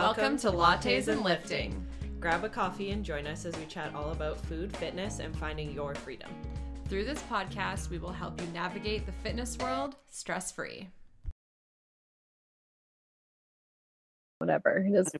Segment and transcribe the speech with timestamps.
[0.00, 1.84] Welcome to Lattes and Lifting.
[2.20, 5.72] Grab a coffee and join us as we chat all about food, fitness, and finding
[5.72, 6.30] your freedom.
[6.88, 10.88] Through this podcast, we will help you navigate the fitness world stress free.
[14.38, 14.86] Whatever.
[14.88, 15.16] Just...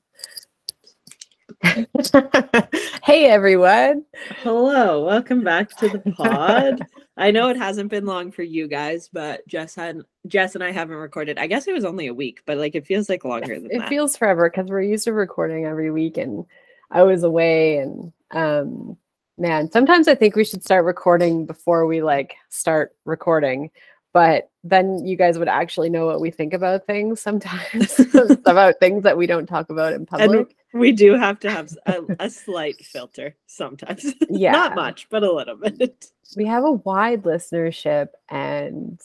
[3.02, 4.04] hey everyone.
[4.42, 6.86] Hello, welcome back to the pod.
[7.16, 10.70] I know it hasn't been long for you guys, but Jess had Jess and I
[10.72, 11.38] haven't recorded.
[11.38, 13.78] I guess it was only a week, but like it feels like longer than it
[13.78, 13.88] that.
[13.88, 16.44] feels forever because we're used to recording every week and
[16.90, 18.96] I was away and um
[19.38, 23.70] man, sometimes I think we should start recording before we like start recording.
[24.12, 28.00] But then you guys would actually know what we think about things sometimes
[28.46, 30.54] about things that we don't talk about in public.
[30.72, 34.14] And we do have to have a, a slight filter sometimes.
[34.30, 34.52] Yeah.
[34.52, 36.10] Not much, but a little bit.
[36.36, 39.00] we have a wide listenership and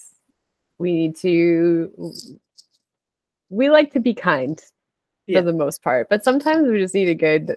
[0.83, 1.91] we need to
[3.49, 4.59] we like to be kind
[5.27, 5.39] Yeah.
[5.39, 7.55] for the most part but sometimes we just need a good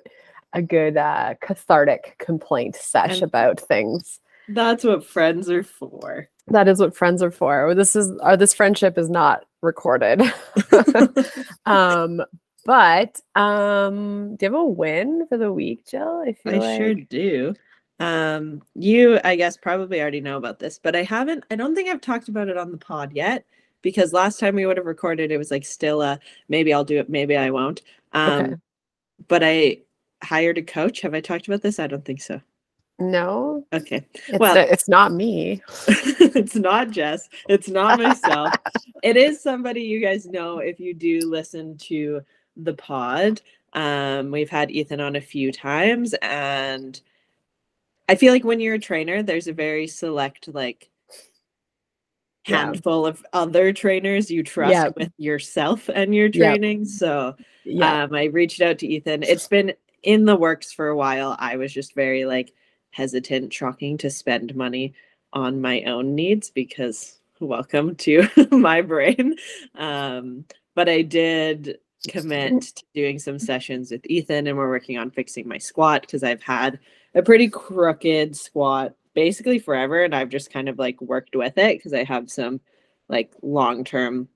[0.52, 6.28] a good uh cathartic complaint sesh And- about things That's what friends are for.
[6.48, 10.22] that is what friends are for this is our this friendship is not recorded
[11.66, 12.22] um
[12.64, 17.54] but um do you have a win for the week jill i I sure do.
[17.98, 21.44] Um, you, I guess, probably already know about this, but I haven't.
[21.50, 23.44] I don't think I've talked about it on the pod yet
[23.83, 26.98] because last time we would have recorded, it was like still a maybe I'll do
[26.98, 27.83] it, maybe I won't.
[28.12, 28.55] Um, Okay.
[29.28, 29.78] but I
[30.22, 31.00] hired a coach.
[31.00, 31.78] Have I talked about this?
[31.78, 32.41] I don't think so.
[32.98, 37.28] no Okay, it's, Well- it's not me it's not Jess.
[37.48, 38.55] It's not myself.
[39.03, 42.20] it is somebody you guys know if you do listen to
[42.56, 43.41] the pod.
[43.75, 46.98] Um, we've had Ethan on a few times, and
[48.08, 50.90] I feel like when you're a trainer, there's a very select like
[52.47, 52.66] Yeah.
[52.66, 54.88] handful of other trainers you trust Yeah.
[54.97, 56.50] with yourself and your Yeah.
[56.50, 56.84] training.
[56.84, 59.25] So yeah um, I reached out to Ethan.
[59.25, 59.72] It's been
[60.04, 61.34] in the works for a while.
[61.41, 62.53] I was just very like
[62.91, 64.94] hesitant, shocking to spend money
[65.32, 69.34] on my own needs because welcome to my brain.
[69.75, 70.44] Um,
[70.76, 75.48] but I did commit to doing some sessions with Ethan, and we're working on fixing
[75.48, 76.78] my squat because I've had
[77.16, 81.78] a pretty crooked squat basically forever, and I've just kind of like worked with it
[81.78, 82.60] because I have some
[83.09, 84.28] like long term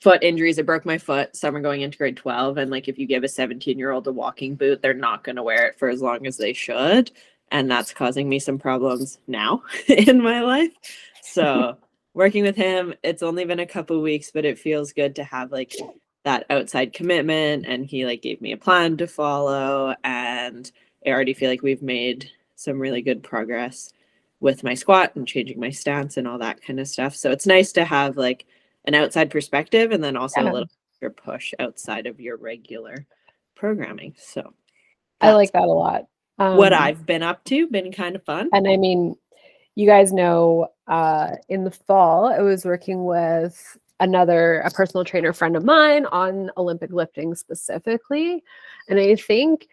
[0.00, 0.58] foot injuries.
[0.58, 2.58] I broke my foot summer going into grade 12.
[2.58, 5.36] And like if you give a 17 year old a walking boot, they're not going
[5.36, 7.10] to wear it for as long as they should.
[7.50, 10.72] And that's causing me some problems now in my life.
[11.22, 11.78] So
[12.14, 15.52] working with him, it's only been a couple weeks, but it feels good to have
[15.52, 15.74] like
[16.24, 17.66] that outside commitment.
[17.66, 19.94] And he like gave me a plan to follow.
[20.04, 20.70] And
[21.06, 23.92] I already feel like we've made some really good progress
[24.40, 27.14] with my squat and changing my stance and all that kind of stuff.
[27.14, 28.46] So it's nice to have like
[28.86, 30.50] an outside perspective and then also Yeah.
[30.50, 33.06] a little extra push outside of your regular
[33.54, 34.14] programming.
[34.18, 34.52] So
[35.22, 36.06] i like that a lot
[36.38, 38.50] what Um, I've been up to, been kind of fun.
[38.52, 39.16] And I mean,
[39.74, 45.32] you guys know uh, in the fall, I was working with another, a personal trainer
[45.32, 48.44] friend of mine on Olympic lifting specifically.
[48.90, 49.66] And I think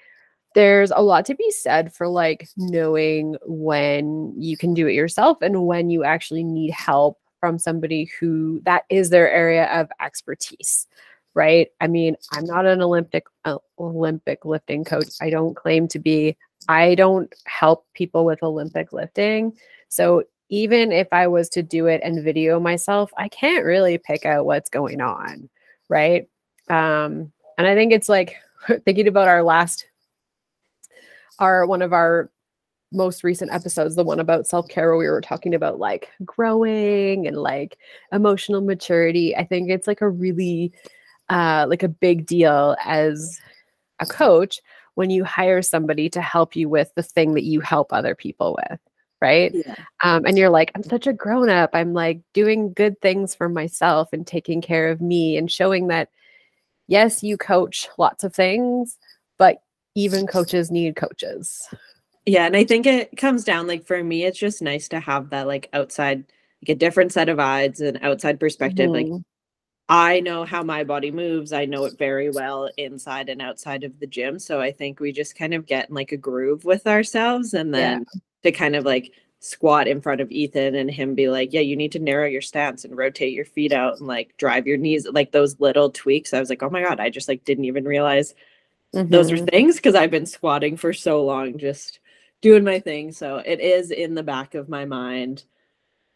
[0.56, 5.38] there's a lot to be said for like knowing when you can do it yourself
[5.42, 10.88] and when you actually need help from somebody who that is their area of expertise
[11.34, 16.00] right i mean i'm not an olympic uh, olympic lifting coach i don't claim to
[16.00, 16.38] be
[16.68, 19.54] I don't help people with Olympic lifting.
[19.90, 24.26] So even if I was to do it and video myself, I can't really pick
[24.26, 25.50] out what's going on.
[25.90, 26.28] Right.
[26.70, 28.36] Um, and I think it's like
[28.86, 29.86] thinking about our last,
[31.40, 32.30] our one of our
[32.92, 37.28] most recent episodes, the one about self care, where we were talking about like growing
[37.28, 37.78] and like
[38.12, 39.36] emotional maturity.
[39.36, 40.72] I think it's like a really,
[41.30, 43.40] uh, like a big deal as
[44.00, 44.60] a coach
[44.96, 48.56] when you hire somebody to help you with the thing that you help other people
[48.70, 48.80] with
[49.22, 49.76] right Yeah.
[50.04, 53.48] um, and you're like i'm such a grown up i'm like doing good things for
[53.50, 56.10] myself and taking care of me and showing that
[56.88, 58.98] yes you coach lots of things
[59.38, 59.62] but
[59.96, 61.68] even coaches need coaches
[62.26, 62.46] Yeah.
[62.46, 65.48] And I think it comes down like for me, it's just nice to have that
[65.48, 66.20] like outside,
[66.62, 68.92] like a different set of eyes and outside perspective.
[68.94, 69.24] Like Mhm.
[69.90, 71.54] I know how my body moves.
[71.54, 74.40] I know it very well inside and outside of the gym.
[74.40, 77.74] So I think we just kind of get in like a groove with ourselves and
[77.74, 78.00] Yeah.
[78.00, 78.06] then
[78.44, 81.76] to kind of like squat in front of Ethan and him be like, yeah, you
[81.76, 85.08] need to narrow your stance and rotate your feet out and like drive your knees,
[85.12, 86.34] like those little tweaks.
[86.34, 88.34] I was like, oh my God, I just like didn't even realize
[88.94, 89.50] those are Mhm.
[89.50, 92.00] things because I've been squatting for so long, just
[92.42, 93.12] doing my thing.
[93.12, 95.44] So it is in the back of my mind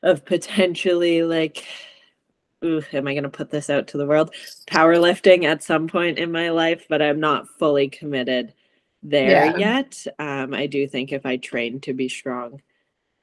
[0.03, 1.65] of potentially like
[2.65, 4.33] ooh, am I going to put this out to the world?
[4.67, 8.51] Powerlifting at some point in my life, but I'm not fully committed
[9.03, 9.57] there Yeah.
[9.57, 10.07] yet.
[10.17, 12.59] Um, I do think if I trained to be strong,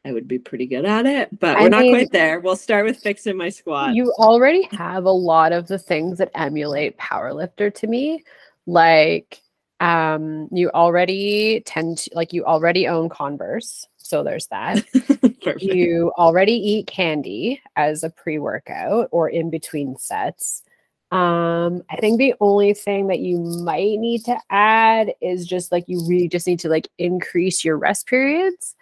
[0.04, 2.38] I would be pretty good at it, but we're not mean- quite there.
[2.38, 3.94] We'll start with fixing my squat.
[3.96, 8.22] You already have a lot of the things that emulate powerlifter to me.
[8.66, 9.40] Like
[9.80, 13.86] um you already tend to like you already own Converse.
[13.96, 14.84] So there's that.
[15.58, 20.62] You already eat candy as a pre-workout or in between sets.
[21.10, 25.84] Um, I think the only thing that you might need to add is just like
[25.86, 28.74] you really just need to like increase your rest periods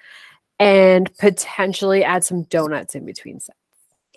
[0.58, 3.58] and potentially add some donuts in between sets.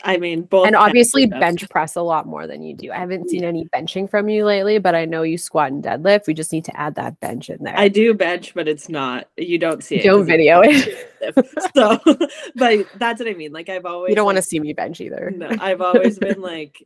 [0.03, 2.91] I mean, both And obviously bench press a lot more than you do.
[2.91, 6.27] I haven't seen any benching from you lately, but I know you squat and deadlift.
[6.27, 7.73] We just need to add that bench in there.
[7.77, 9.29] I do bench, but it's not.
[9.37, 10.03] You don't see it.
[10.03, 11.09] Don't video it.
[11.75, 11.99] so,
[12.55, 13.53] but that's what I mean.
[13.53, 15.31] Like I've always You don't want to see me bench either.
[15.35, 16.83] No, I've always been like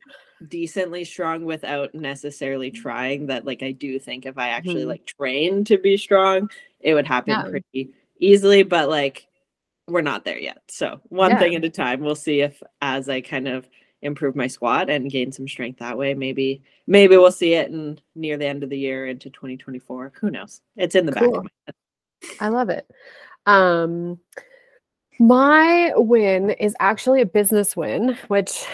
[0.47, 3.25] decently strong without necessarily trying.
[3.27, 4.87] That like I do think if I actually Mhm.
[4.87, 7.49] like train to be strong, it would happen Yeah.
[7.49, 7.89] pretty
[8.19, 8.61] easily.
[8.63, 9.25] But like
[9.89, 10.61] we're not there yet.
[10.67, 11.39] So one Yeah.
[11.39, 12.01] thing at a time.
[12.01, 13.67] We'll see if as I kind of
[14.01, 17.99] improve my squat and gain some strength that way, maybe maybe we'll see it in
[18.15, 20.13] near the end of the year into 2024.
[20.21, 20.61] Who knows?
[20.77, 21.75] It's in the back of my head.
[22.39, 22.89] I love it.
[23.45, 24.19] Um,
[25.19, 28.65] my win is actually a business win, which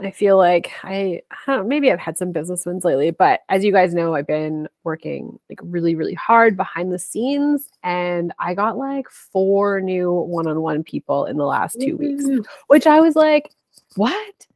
[0.00, 3.64] I feel like I, I know, maybe I've had some business wins lately, but as
[3.64, 8.54] you guys know, I've been working like really, really hard behind the scenes, and I
[8.54, 12.24] got like four new one-on-one people in the last two weeks
[12.68, 13.50] which I was like,
[13.96, 14.46] what?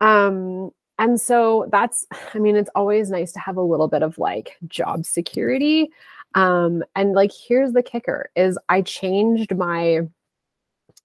[0.00, 4.18] Um, and so that's, I mean, it's always nice to have a little bit of
[4.18, 5.90] like job security.
[6.34, 10.00] Um, and like, here's the kicker is I changed my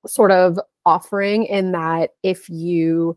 [0.07, 3.15] sort of offering in that if you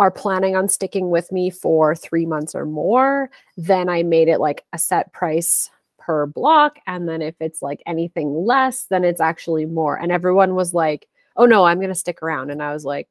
[0.00, 4.40] are planning on sticking with me for three months or more, then I made it
[4.40, 5.68] like a set price
[5.98, 6.78] per block.
[6.86, 9.96] And then if it's like anything less, then it's actually more.
[9.96, 11.06] And everyone was like,
[11.36, 12.50] oh no, I'm going to stick around.
[12.50, 13.08] And I was like,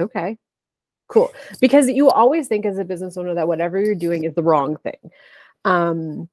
[0.00, 0.36] okay,
[1.06, 1.32] cool.
[1.60, 4.78] Because you always think as a business owner that whatever you're doing is the wrong
[4.78, 5.12] thing.
[5.64, 6.28] Um,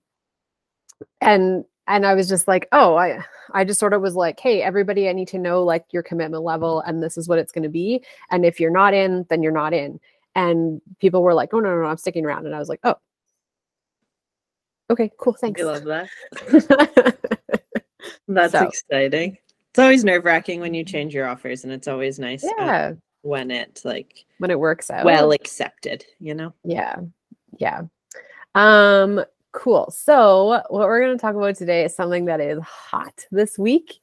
[1.22, 3.24] and and I was just like, oh, I
[3.54, 6.44] I just sort of was like, hey, everybody, I need to know like your commitment
[6.44, 8.04] level, and this is what it's going to be.
[8.32, 10.00] And if you're not in, then you're not in.
[10.36, 12.46] And people were like, oh no, no, no, I'm sticking around.
[12.46, 12.96] And I was like, oh,
[14.90, 15.62] okay, cool, thanks.
[15.62, 17.18] I love that.
[18.28, 19.38] That's So- exciting.
[19.72, 22.92] It's always nerve wracking when you change your offers, and it's always nice uh, yeah,
[23.22, 25.06] when it like when it works out.
[25.06, 26.04] well accepted.
[26.20, 26.96] You know, Yeah.
[27.60, 27.82] Yeah.
[28.56, 29.24] Um
[29.58, 29.90] cool.
[29.92, 34.00] So, what we're going to talk about today is something that is hot this week.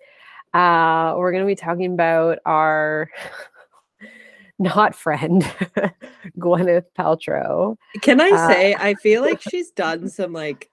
[0.53, 3.11] Uh we're going to be talking about our
[4.59, 5.43] not friend
[6.39, 7.77] Gwyneth Paltrow.
[8.03, 10.71] can I Uh, say I feel like she's done some like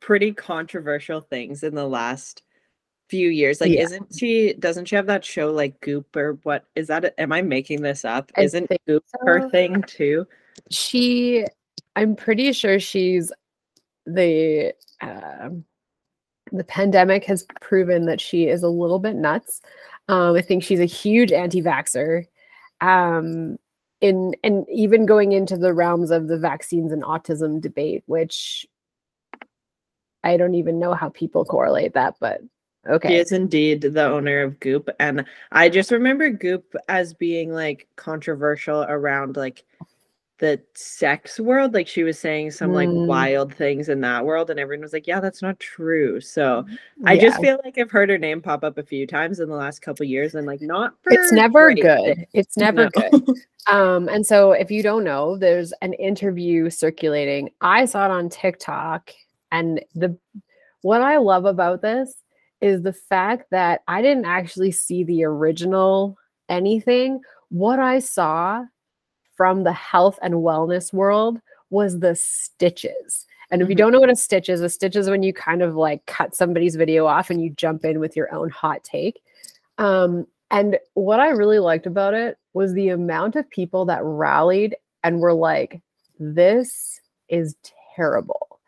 [0.00, 2.42] pretty controversial things in the last
[3.08, 3.60] few years.
[3.60, 3.82] Like, Yeah.
[3.82, 4.52] isn't she?
[4.54, 7.14] Doesn't she have that show like Goop or what is that?
[7.18, 8.30] Am I making this up?
[8.36, 10.26] I Isn't Goop her thing too?
[10.70, 11.44] She
[11.96, 13.32] I'm pretty sure she's
[14.06, 15.64] the um
[16.52, 19.60] the pandemic has proven that she is a little bit nuts.
[20.08, 22.24] Um, I think she's a huge anti-vaxer.
[22.80, 23.58] Um,
[24.00, 28.66] in and even going into the realms of the vaccines and autism debate, which
[30.22, 32.40] I don't even know how people correlate that, but
[32.88, 33.08] okay.
[33.08, 34.88] She is indeed the owner of Goop.
[35.00, 39.64] And I just remember Goop as being like controversial around like
[40.38, 41.72] the sex world.
[41.74, 43.06] Like she was saying some like Mm.
[43.06, 46.20] wild things in that world, and everyone was like, Yeah, that's not true.
[46.20, 46.66] So
[47.04, 49.54] I just feel like I've heard her name pop up a few times in the
[49.56, 52.16] last couple years and like not for it's never good.
[52.16, 52.26] things.
[52.34, 52.90] It's never No.
[52.90, 53.36] good.
[53.68, 57.50] Um, and so if you don't know, there's an interview circulating.
[57.60, 59.10] I saw it on TikTok,
[59.50, 60.16] and the
[60.82, 62.14] what I love about this
[62.60, 66.16] is the fact that I didn't actually see the original
[66.48, 67.20] anything.
[67.48, 68.64] What I saw
[69.36, 71.40] from the health and wellness world
[71.70, 73.26] was the stitches.
[73.50, 73.78] And if you Mhm.
[73.78, 76.34] don't know what a stitch is, a stitch is when you kind of like cut
[76.34, 79.22] somebody's video off and you jump in with your own hot take.
[79.78, 84.76] Um, and what I really liked about it was the amount of people that rallied
[85.04, 85.80] and were like,
[86.18, 87.56] this is
[87.94, 88.60] terrible.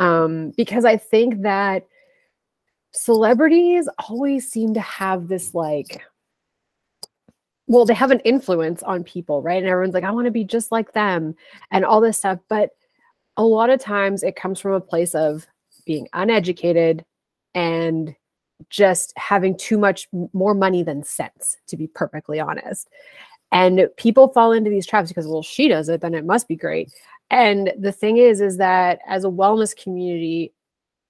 [0.00, 1.86] Um, because I think that
[2.92, 6.02] celebrities always seem to have this like,
[7.66, 9.58] well, they have an influence on people, right?
[9.58, 11.34] And everyone's like, I want to be just like them
[11.70, 12.38] and all this stuff.
[12.48, 12.70] But
[13.36, 15.46] a lot of times it comes from a place of
[15.84, 17.04] being uneducated
[17.54, 18.14] and
[18.70, 22.88] just having too much more money than sense, to be perfectly honest.
[23.52, 26.56] And people fall into these traps because, well, she does it, then it must be
[26.56, 26.92] great.
[27.30, 30.52] And the thing is, is that as a wellness community,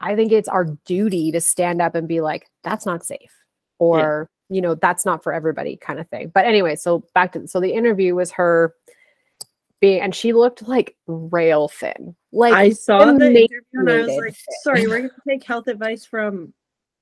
[0.00, 3.32] I think it's our duty to stand up and be like, that's not safe.
[3.78, 6.30] Or, you know, that's not for everybody kind of thing.
[6.34, 8.74] But anyway, so back to so the interview was her
[9.80, 12.14] being and she looked like rail thin.
[12.32, 16.04] Like I saw the interview and I was like, sorry, we're gonna take health advice
[16.04, 16.52] from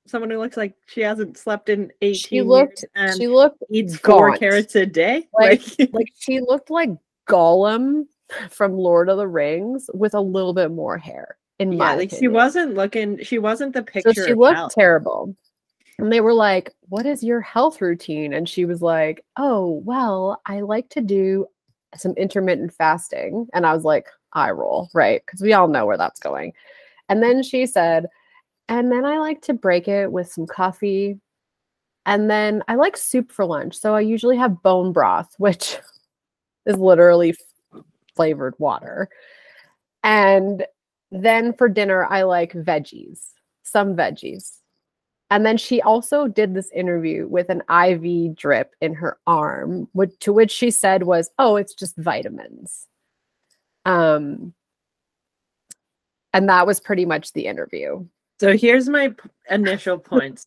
[0.07, 3.63] someone who looks like she hasn't slept in 18 she looked years and she looked
[3.71, 5.27] eats four carrots a day.
[5.33, 6.91] Like- Like, like she looked like
[7.29, 8.05] Gollum
[8.51, 11.37] from Lord of the Rings with a little bit more hair.
[11.59, 14.75] In yeah, my like she wasn't looking she wasn't the picture so she looked health.
[14.75, 15.37] terrible.
[15.99, 18.33] And they were like, What is your health routine?
[18.33, 21.47] And she was like, Oh, well, I like to do
[21.97, 23.47] some intermittent fasting.
[23.55, 25.23] And I was like, I roll, right?
[25.25, 26.53] Because we all know where that's going.
[27.09, 28.07] And then she said,
[28.69, 31.21] And then I like to break it with some coffee.
[32.07, 33.79] And then I like soup for lunch.
[33.79, 35.79] So I usually have bone broth, which
[36.67, 37.35] is literally
[38.17, 39.09] flavored water.
[40.03, 40.67] And
[41.11, 43.21] then for dinner, I like veggies,
[43.63, 44.59] some veggies.
[45.31, 50.12] And then she also did this interview with an IV drip in her arm, which,
[50.21, 52.87] to which she said was, "Oh, it's just vitamins."
[53.85, 54.54] Um,
[56.33, 58.07] and that was pretty much the interview.
[58.40, 60.47] So here's my p- initial points.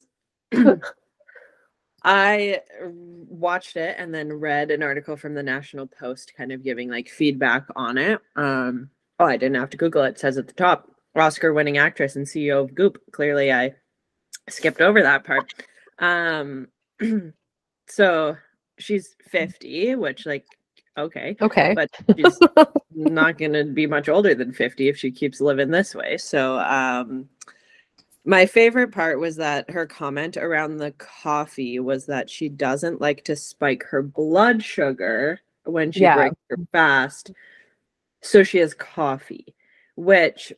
[2.04, 6.90] I watched it and then read an article from the National Post kind of giving
[6.90, 8.20] like feedback on it.
[8.36, 10.10] Um oh, I didn't have to Google it.
[10.10, 13.00] It says at the top, Oscar winning actress and CEO of Goop.
[13.12, 13.74] Clearly I
[14.50, 15.54] skipped over that part.
[16.00, 16.68] Um
[17.88, 18.36] so
[18.80, 20.46] she's 50, which like
[20.98, 21.74] okay, Okay.
[21.76, 22.42] but she's
[22.94, 26.18] not going to be much older than 50 if she keeps living this way.
[26.18, 27.30] So, um,
[28.26, 33.24] my favorite part was that her comment around the coffee was that she doesn't like
[33.26, 36.16] to spike her blood sugar when she Yeah.
[36.16, 37.32] breaks her fast.
[38.22, 39.56] So she has coffee,
[39.96, 40.52] which,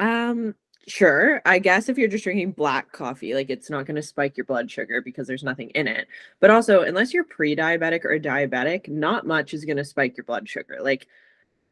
[0.00, 0.54] um,
[0.86, 4.36] sure, I guess if you're just drinking black coffee, like it's not going to spike
[4.36, 6.06] your blood sugar because there's nothing in it.
[6.40, 10.24] But also, unless you're pre diabetic or diabetic, not much is going to spike your
[10.24, 10.78] blood sugar.
[10.80, 11.06] Like,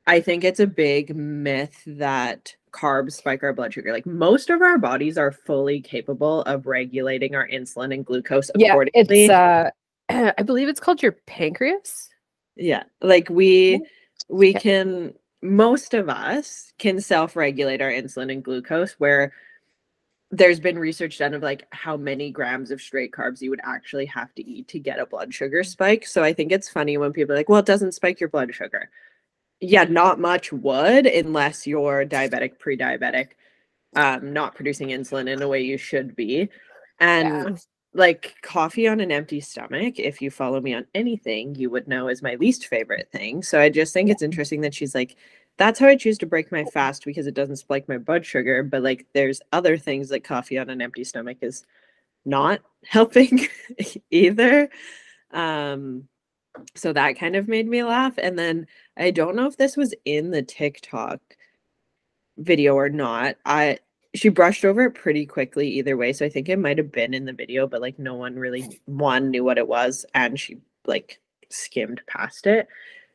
[0.06, 3.92] I think it's a big myth that carbs spike our blood sugar.
[3.92, 8.70] Like, most of our bodies are fully capable of regulating our insulin and glucose yeah,
[8.70, 9.24] accordingly.
[9.24, 9.70] it's uh,
[10.38, 12.08] I believe it's called your pancreas.
[12.56, 12.82] yeah.
[13.00, 13.80] Like, we.
[14.28, 14.60] We Okay.
[14.60, 19.32] can, most of us can self regulate our insulin and glucose, where
[20.30, 24.06] there's been research done of like how many grams of straight carbs you would actually
[24.06, 26.06] have to eat to get a blood sugar spike.
[26.06, 28.54] So I think it's funny when people are like, well, it doesn't spike your blood
[28.54, 28.88] sugar.
[29.60, 33.28] Yeah, not much would unless you're diabetic, pre diabetic,
[33.94, 36.48] um, not producing insulin in a way you should be.
[36.98, 37.56] And Yeah.
[37.94, 42.08] Like coffee on an empty stomach, if you follow me on anything, you would know
[42.08, 43.42] is my least favorite thing.
[43.42, 45.16] So I just think it's interesting that she's like,
[45.58, 48.62] that's how I choose to break my fast because it doesn't spike my blood sugar.
[48.62, 51.66] But like, there's other things that coffee on an empty stomach is
[52.24, 53.46] not helping
[54.10, 54.70] either.
[55.30, 56.08] Um,
[56.74, 58.14] so that kind of made me laugh.
[58.18, 61.20] And then I don't know if this was in the TikTok
[62.38, 63.36] video or not.
[63.44, 63.78] I
[64.14, 66.12] she brushed over it pretty quickly either way.
[66.12, 68.80] So I think it might have been in the video, but like no one really
[68.86, 72.68] one knew what it was and she like skimmed past it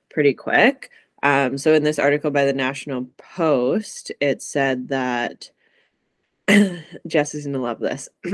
[0.10, 0.89] pretty quick.
[1.24, 5.50] Um, so in this article by the National Post, it said that
[7.08, 8.10] Jess is gonna love this.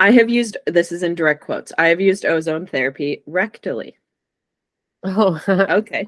[0.00, 1.72] I have used this is in direct quotes.
[1.78, 3.94] I have used ozone therapy rectally.
[5.04, 6.06] Oh, Okay.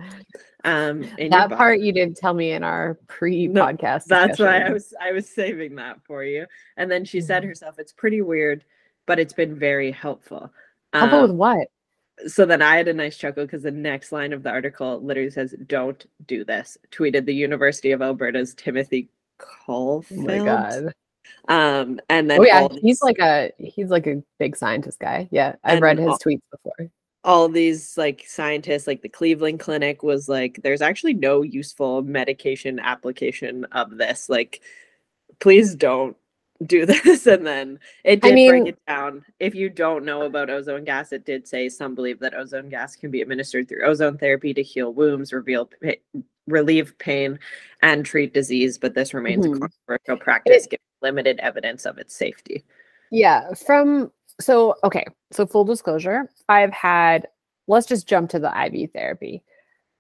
[0.65, 4.05] Um that part you didn't tell me in our pre-podcast.
[4.07, 6.47] That's why I was I was saving that for you.
[6.77, 7.49] And then she said Mhm.
[7.49, 8.65] herself, it's pretty weird,
[9.07, 10.51] but it's been very helpful.
[10.93, 11.69] Helpful with Um, what?
[12.27, 15.31] so then I had a nice chuckle because the next line of the article literally
[15.31, 16.79] says, Don't do this.
[16.93, 19.11] Tweeted the University of Alberta's Timothy
[19.69, 20.95] Oh my god.
[21.49, 25.29] Um and then Oh yeah, he's like a he's like a big scientist guy.
[25.31, 26.89] Yeah, I've read his all- tweets before.
[27.25, 32.79] All these like scientists like the cleveland clinic was like there's actually no useful medication
[32.79, 34.61] application of this like
[35.41, 36.17] please don't
[36.67, 40.23] do this and then it I did break mean- it down if you don't know
[40.23, 43.85] about ozone gas it did say some believe that ozone gas can be administered through
[43.85, 47.39] ozone therapy to heal wounds reveal pa- relieve pain
[47.83, 49.57] and treat disease but this remains Mhm.
[49.57, 52.65] a controversial practice given limited evidence of its safety
[53.11, 54.11] Yeah, from
[54.41, 57.29] so okay, so full disclosure, I've had
[57.67, 59.43] let's just jump to the IV therapy.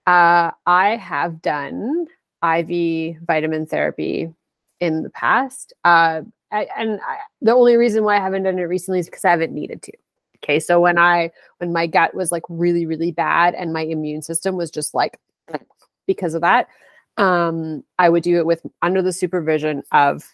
[0.06, 2.06] Uh I have done
[2.42, 4.32] IV vitamin therapy
[4.80, 5.72] in the past.
[5.84, 6.22] Uh
[6.52, 9.30] I, and I, the only reason why I haven't done it recently is because I
[9.30, 9.92] haven't needed to.
[10.44, 14.22] Okay, so when I when my gut was like really really bad and my immune
[14.22, 15.18] system was just like
[16.06, 16.68] because of that,
[17.16, 20.24] um, I would do it with under the supervision of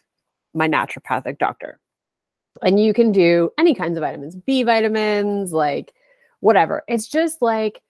[0.55, 1.79] my naturopathic doctor.
[2.63, 5.95] And you can do any kinds of vitamins, B vitamins, like
[6.41, 6.83] whatever.
[6.89, 7.83] It's just like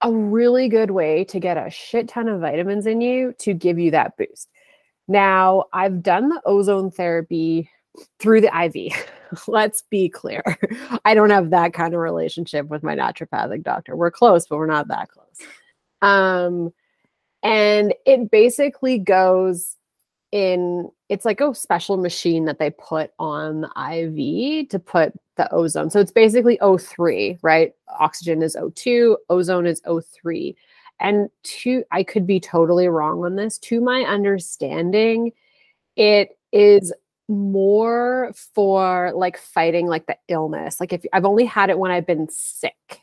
[0.00, 3.78] a really good way to get a shit ton of vitamins in you to give
[3.78, 4.48] you that boost.
[5.08, 7.70] Now, I've done the ozone therapy
[8.18, 8.92] through the IV.
[9.46, 10.42] Let's be clear.
[11.04, 13.96] I don't have that kind of relationship with my naturopathic doctor.
[13.96, 15.48] We're close, but we're not that close.
[16.00, 16.72] Um,
[17.42, 19.76] and it basically goes
[20.32, 25.52] in it's like a special machine that they put on the IV to put the
[25.52, 25.90] ozone.
[25.90, 27.72] So it's basically O3, right?
[28.00, 30.54] Oxygen is O2, ozone is O3.
[31.00, 33.58] And to I could be totally wrong on this.
[33.58, 35.32] To my understanding,
[35.96, 36.92] it is
[37.28, 40.80] more for like fighting like the illness.
[40.80, 43.00] Like if I've only had it when I've been sick.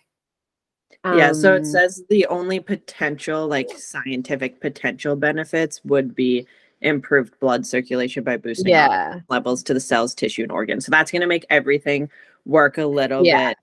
[1.11, 6.47] yeah, so it Um, says the only potential, like scientific potential benefits would be
[6.81, 9.19] improved blood circulation by boosting yeah.
[9.29, 10.85] levels to the cells, tissue, and organs.
[10.85, 12.09] So that's going to make everything
[12.45, 13.49] work a little Yeah.
[13.49, 13.57] bit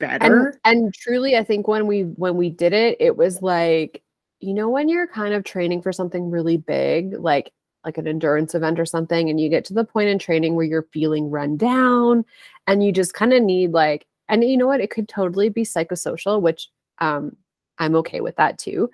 [0.00, 0.60] and better.
[0.64, 4.02] and truly i think when we when we did it it was like
[4.40, 7.50] you know when you're kind of training for something really big like
[7.84, 10.64] like an endurance event or something and you get to the point in training where
[10.64, 12.24] you're feeling run down
[12.66, 15.62] and you just kind of need like and you know what it could totally be
[15.62, 16.68] psychosocial which
[17.00, 17.36] um
[17.78, 18.88] i'm okay with that too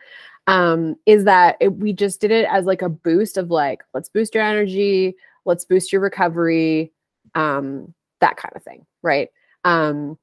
[0.46, 4.08] um is that it, we just did it as like a boost of like let's
[4.08, 6.92] boost your energy let's boost your recovery
[7.34, 9.28] um that kind of thing right
[9.64, 10.18] um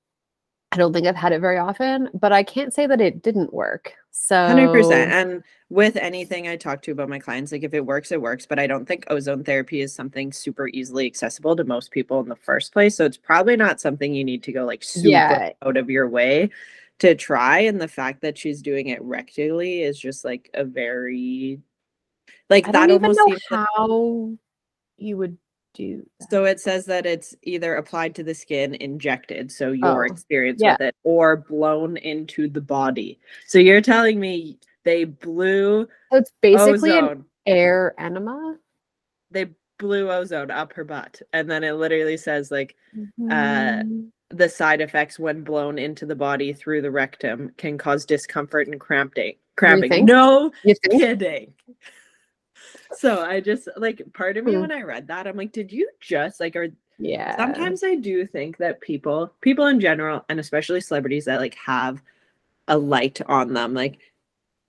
[0.73, 3.53] I don't think I've had it very often, but I can't say that it didn't
[3.53, 3.93] work.
[4.11, 4.91] So 100%.
[4.91, 8.45] And with anything I talk to about my clients, like if it works, it works.
[8.45, 12.29] But I don't think ozone therapy is something super easily accessible to most people in
[12.29, 12.95] the first place.
[12.95, 15.49] So it's probably not something you need to go like super Yeah.
[15.61, 16.49] out of your way
[17.01, 17.59] to try.
[17.59, 21.59] And the fact that she's doing it rectally is just like a very,
[22.49, 24.31] like I that don't even almost know seems like- how
[24.97, 25.37] you would
[25.73, 26.29] do that.
[26.29, 30.61] So it says that it's either applied to the skin, injected, so your Oh, experience
[30.61, 30.73] yeah.
[30.73, 33.19] with it, or blown into the body.
[33.47, 38.57] So you're telling me they blew So it's basically an air enema.
[39.31, 39.47] they
[39.79, 44.11] blew ozone up her butt, and then it literally says like Uh, Mhm.
[44.33, 48.79] The side effects when blown into the body through the rectum can cause discomfort and
[48.79, 49.35] cramping.
[49.55, 50.05] Cramping.
[50.05, 50.51] No
[50.89, 51.53] kidding.
[52.93, 54.61] So I just like part of me Hmm.
[54.61, 56.67] when I read that, I'm like, did you just like are
[56.99, 57.35] Yeah.
[57.35, 62.01] sometimes i do think that people people in general and especially celebrities that like have
[62.67, 63.97] a light on them like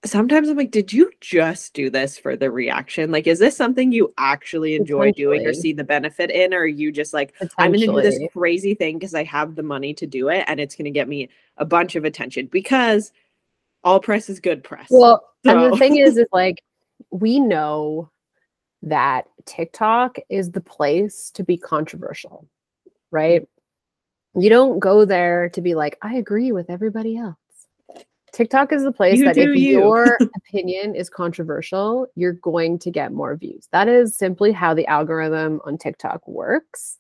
[0.05, 3.11] sometimes i'm like did you just do this for the reaction?
[3.11, 6.53] Like is this something you actually enjoy doing or see the benefit in?
[6.53, 9.63] Or are you just like i'm gonna do this crazy thing because i have the
[9.63, 13.13] money to do it and it's gonna get me a bunch of attention because
[13.85, 14.89] all press is good press.
[14.91, 16.63] Well, and the thing is, is like
[17.11, 18.11] we know
[18.83, 22.49] that TikTok is the place to be controversial,
[23.11, 23.47] right?
[24.35, 27.37] You don't go there to be like, I agree with everybody else.
[28.33, 29.81] TikTok is the place You that if you.
[29.81, 33.69] your opinion is controversial, you're going to get more views.
[33.73, 36.99] That is simply how the algorithm on TikTok works.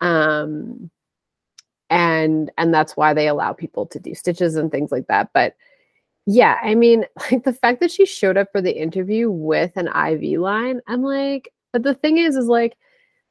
[0.00, 0.90] Um,
[1.90, 5.30] and and that's why they allow people to do stitches and things like that.
[5.32, 5.56] But
[6.26, 9.88] yeah, I mean, like the fact that she showed up for the interview with an
[9.88, 12.76] IV line, I'm like, but the thing is, is like,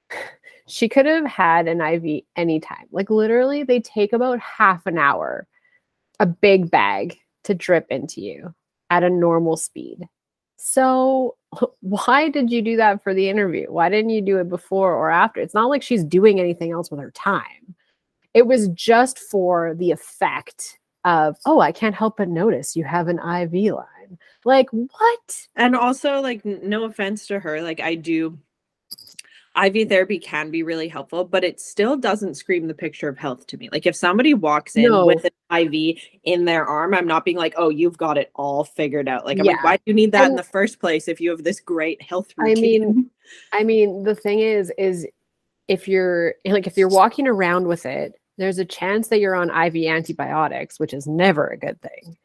[0.67, 2.87] she could have had an IV anytime.
[2.91, 5.47] Like, literally, they take about half an hour,
[6.19, 8.53] a big bag to drip into you
[8.89, 10.07] at a normal speed.
[10.57, 11.35] So,
[11.81, 13.71] why did you do that for the interview?
[13.71, 15.41] Why didn't you do it before or after?
[15.41, 17.75] It's not like she's doing anything else with her time.
[18.33, 23.07] It was just for the effect of, oh, I can't help but notice you have
[23.07, 24.17] an IV line.
[24.45, 25.47] Like, what?
[25.55, 28.37] and also like no offense to her like i do
[29.65, 33.47] iv therapy can be really helpful but it still doesn't scream the picture of health
[33.47, 35.05] to me like if somebody walks in No.
[35.05, 38.63] with an iv in their arm i'm not being like oh you've got it all
[38.63, 39.53] figured out like i'm Yeah.
[39.53, 42.01] like why do you need that in the first place if you have this great
[42.01, 42.57] health routine?
[42.57, 43.09] I mean,
[43.53, 45.05] I mean, the thing is, is
[45.67, 49.49] if you're like if you're walking around with it, there's a chance that you're on
[49.49, 52.17] IV antibiotics, which is never a good thing.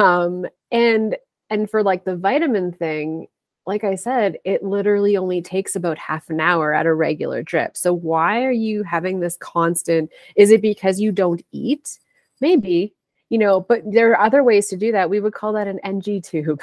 [0.00, 1.16] Um, and
[1.50, 3.26] and for like the vitamin thing,
[3.66, 7.76] like I said, it literally only takes about half an hour at a regular drip.
[7.76, 10.10] So why are you having this constant?
[10.36, 11.98] Is it because you don't eat?
[12.40, 12.94] Maybe,
[13.30, 15.08] you know, but there are other ways to do that.
[15.08, 16.60] We would call that an NG tube.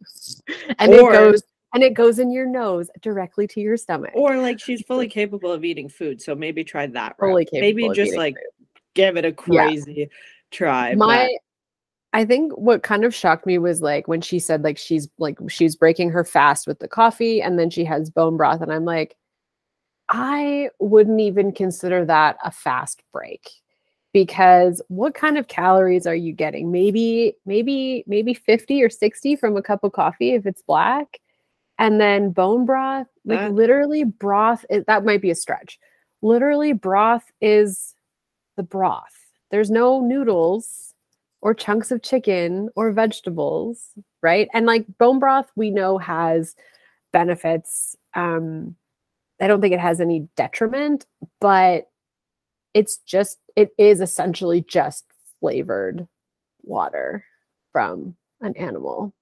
[0.78, 1.42] and Or- it goes
[1.74, 4.12] and it goes in your nose directly to your stomach.
[4.14, 7.30] or like she's fully capable of eating food so maybe try that route.
[7.30, 8.80] fully capable maybe just like food.
[8.94, 10.08] give it a crazy
[10.52, 10.94] try.
[10.94, 11.34] My
[12.14, 15.36] I think what kind of shocked me was like when she said like she's like
[15.48, 18.84] she's breaking her fast with the coffee and then she has bone broth and I'm
[18.84, 19.16] like
[20.08, 23.50] I wouldn't even consider that a fast break
[24.12, 26.70] because what kind of calories are you getting?
[26.70, 31.18] Maybe maybe maybe 50 or 60 from a cup of coffee if it's black.
[31.80, 35.80] And then bone broth, like That- literally broth is, that might be a stretch.
[36.22, 37.96] Literally broth is
[38.56, 39.16] the broth.
[39.50, 40.93] There's no noodles
[41.44, 43.90] or chunks of chicken or vegetables,
[44.22, 44.48] right?
[44.54, 46.56] And like bone broth we know has
[47.12, 48.74] benefits um
[49.40, 51.06] I don't think it has any detriment,
[51.40, 51.90] but
[52.72, 55.04] it's just it is essentially just
[55.38, 56.08] flavored
[56.62, 57.24] water
[57.72, 59.12] from an animal.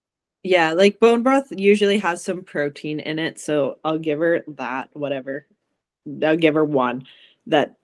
[0.44, 4.90] Yeah, like bone broth usually has some protein in it, so I'll give her that,
[4.92, 5.46] whatever.
[6.22, 7.06] I'll give her one
[7.46, 7.74] that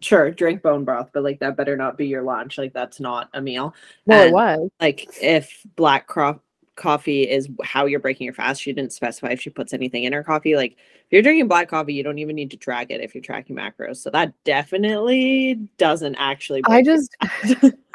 [0.00, 2.58] sure, drink bone broth, but like that better not be your lunch.
[2.58, 3.74] Like that's not a meal.
[4.06, 4.70] Well, it was.
[4.80, 6.40] Like if black cro-
[6.76, 10.12] coffee is how you're breaking your fast, she didn't specify if she puts anything in
[10.12, 10.54] her coffee.
[10.54, 13.22] Like if you're drinking black coffee, you don't even need to track it if you're
[13.22, 13.96] tracking macros.
[13.96, 17.16] So that definitely doesn't actually I just.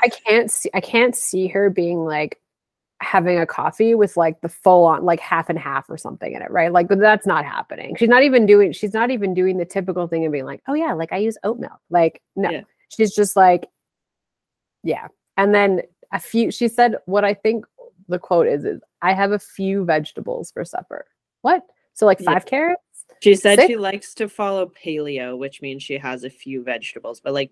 [0.03, 2.40] I can't see I can't see her being like
[3.01, 6.41] having a coffee with like the full on like half and half or something in
[6.41, 6.71] it, right?
[6.71, 7.95] Like but that's not happening.
[7.95, 10.73] She's not even doing she's not even doing the typical thing of being like, "Oh
[10.73, 12.49] yeah, like I use oat milk." Like no.
[12.49, 12.61] Yeah.
[12.89, 13.67] She's just like
[14.83, 15.07] yeah.
[15.37, 15.81] And then
[16.13, 17.65] a few she said what I think
[18.07, 21.05] the quote is is I have a few vegetables for supper.
[21.41, 21.63] What?
[21.93, 22.33] So like Yeah.
[22.33, 22.81] five carrots?
[23.21, 23.67] She said Six?
[23.67, 27.51] she likes to follow paleo, which means she has a few vegetables, but like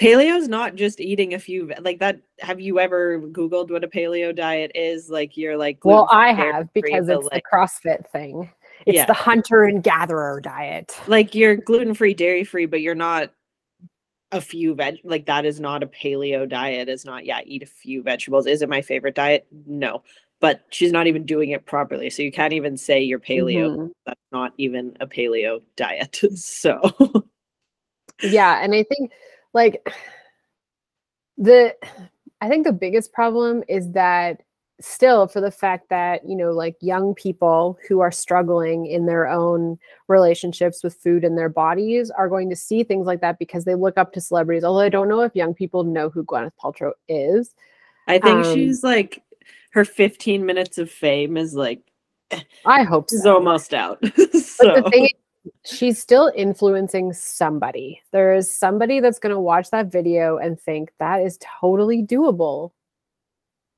[0.00, 2.20] paleo's not just eating a few like that.
[2.40, 5.10] Have you ever googled what a paleo diet is?
[5.10, 8.50] Like you're like Well, I have because it's like, the CrossFit thing.
[8.86, 9.04] It's Yeah.
[9.06, 10.98] the hunter and gatherer diet.
[11.06, 13.32] like you're gluten free, dairy free, but you're not
[14.32, 16.88] a few veg like that is not a paleo diet.
[16.88, 18.46] Is not yeah, eat a few vegetables.
[18.46, 19.46] Is it my favorite diet?
[19.66, 20.02] No.
[20.40, 22.08] But she's not even doing it properly.
[22.08, 23.76] So you can't even say you're paleo.
[23.76, 23.90] Mhm.
[24.06, 26.20] That's not even a paleo diet.
[26.36, 26.80] So
[28.22, 29.10] yeah and i think
[29.54, 29.92] like
[31.38, 31.74] the
[32.40, 34.42] i think the biggest problem is that
[34.80, 39.28] still for the fact that you know like young people who are struggling in their
[39.28, 43.64] own relationships with food and their bodies are going to see things like that because
[43.64, 46.52] they look up to celebrities although i don't know if young people know who gwyneth
[46.62, 47.54] paltrow is
[48.08, 49.22] I think Um, she's like
[49.72, 51.80] her 15 minutes of fame is like
[52.64, 53.34] i hope she's so.
[53.34, 54.02] almost out.
[54.62, 55.12] But the thing is,
[55.64, 58.02] she's still influencing somebody.
[58.12, 62.72] There is somebody that's going to watch that video and think that is totally doable.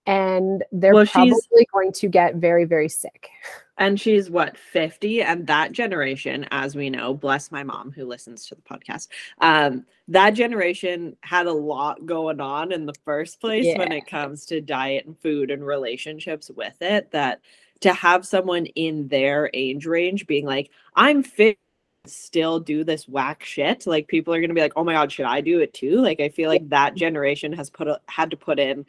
[0.05, 3.29] And they're Well, probably going to get very, very sick.
[3.79, 8.47] and she's what 50 and that generation as we know bless my mom who listens
[8.47, 9.09] to the podcast
[9.41, 14.45] um that generation had a lot going on in the first place when it comes
[14.47, 17.41] to diet and food and relationships with it that
[17.83, 21.59] to have someone in their age range being like i'm fit
[22.05, 25.13] still do this whack shit like people are going to be like oh my god
[25.13, 28.31] should i do it too like i feel like that generation has put a, had
[28.31, 28.85] to put in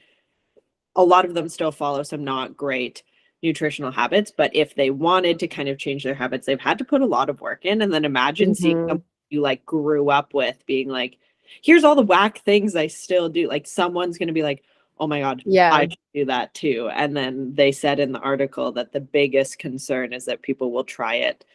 [0.96, 3.04] a lot of them still follow some not great
[3.44, 6.86] nutritional habits but if they wanted to kind of change their habits they've had to
[6.86, 8.88] put a lot of work in and then imagine seeing Mhm.
[8.88, 11.18] them you like grew up with being like
[11.62, 14.64] here's all the whack things i still do like someone's going to be like
[15.04, 15.74] oh my god Yeah.
[15.74, 19.60] i should do that too and then they said in the article that the biggest
[19.60, 21.46] concern is that people will try it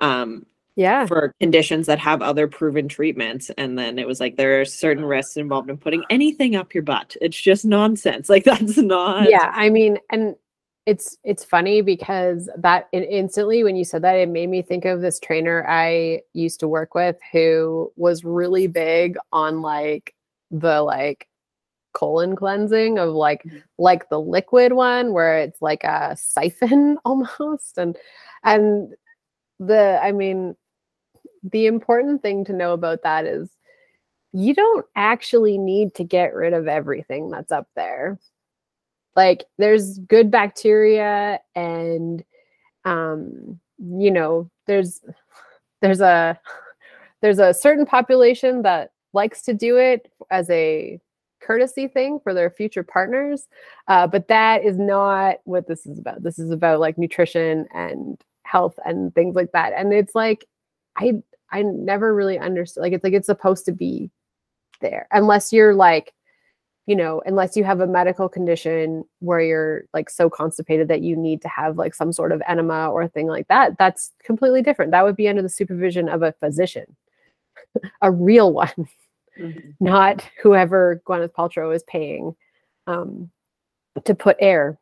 [0.00, 1.06] um Yeah.
[1.06, 5.04] for conditions that have other proven treatments and then it was like there are certain
[5.04, 9.50] risks involved in putting anything up your butt it's just nonsense like that's not Yeah.
[9.54, 10.34] I mean, and
[10.86, 14.84] it's it's funny because that in, instantly when you said that it made me think
[14.84, 20.14] of this trainer I used to work with who was really big on like
[20.52, 21.26] the like
[21.96, 23.42] colon cleansing of like
[23.78, 27.78] like the liquid one where it's like a siphon almost.
[27.78, 27.96] And
[28.44, 28.94] and
[29.58, 30.54] the I mean
[31.42, 33.50] the important thing to know about that is
[34.32, 38.18] you don't actually need to get rid of everything that's up there.
[39.14, 42.22] Like there's good bacteria and
[42.84, 45.00] um you know there's
[45.80, 46.38] there's a
[47.22, 51.00] there's a certain population that likes to do it as a
[51.40, 53.46] courtesy thing for their future partners
[53.88, 58.20] uh, but that is not what this is about this is about like nutrition and
[58.44, 60.46] health and things like that and it's like
[60.96, 61.12] i
[61.50, 64.10] i never really understood like it's like it's supposed to be
[64.80, 66.12] there unless you're like
[66.86, 71.16] you know, unless you have a medical condition where you're like so constipated that you
[71.16, 74.62] need to have like some sort of enema or a thing like that, that's completely
[74.62, 74.92] different.
[74.92, 76.96] That would be under the supervision of a physician.
[78.02, 78.88] a real one,
[79.38, 79.74] Mhm.
[79.80, 82.34] not whoever Gwyneth Paltrow is paying
[82.86, 83.30] um,
[84.04, 84.78] to put air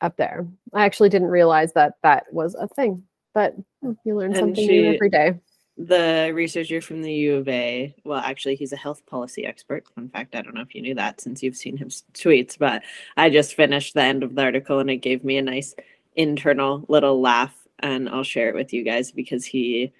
[0.00, 0.46] up there.
[0.72, 4.66] I actually didn't realize that that was a thing, but hmm, you learn And something
[4.66, 5.34] new every day.
[5.78, 9.88] The researcher from the U of A, well, actually, he's a health policy expert.
[9.94, 12.82] Fun fact, I don't know if you knew that since you've seen his tweets, but
[13.16, 15.74] I just finished the end of the article and it gave me a nice
[16.14, 17.56] internal little laugh.
[17.78, 19.92] And I'll share it with you guys because he,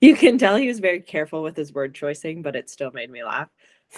[0.00, 3.10] you can tell he was very careful with his word choicing, but it still made
[3.10, 3.48] me laugh.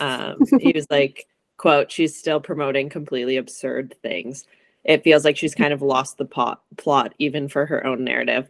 [0.01, 4.47] Um, he was like, quote, she's still promoting completely absurd things.
[4.85, 8.49] It feels like she's kind of lost the pot, plot even for her own narrative.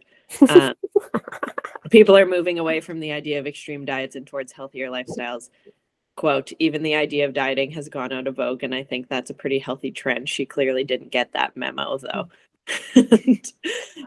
[0.49, 0.73] Um,
[1.91, 5.49] people are moving away from the idea of extreme diets and towards healthier lifestyles.
[6.15, 9.31] Quote, even the idea of dieting has gone out of vogue, and I think that's
[9.31, 10.29] a pretty healthy trend.
[10.29, 12.29] She clearly didn't get that memo, though.
[12.95, 13.51] And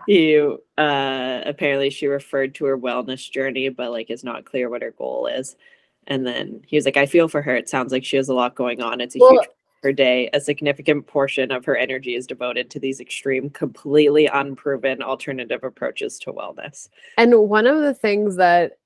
[0.07, 4.83] you uh apparently she referred to her wellness journey, but like it's not clear what
[4.83, 5.57] her goal is.
[6.07, 7.57] And then he was like, I feel for her.
[7.57, 9.01] It sounds like she has a lot going on.
[9.01, 9.49] It's a Well- huge
[9.83, 10.31] her day.
[10.33, 16.19] A significant portion of her energy is devoted to these extreme, completely unproven alternative approaches
[16.21, 16.89] to wellness.
[17.19, 18.79] And one of the things that